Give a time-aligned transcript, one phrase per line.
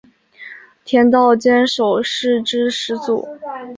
[0.83, 3.23] 田道间守是之始祖。